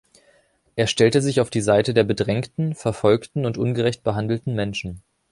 [0.75, 5.03] Er stellte sich auf die Seite der bedrängten, verfolgten und ungerecht behandelten Menschen.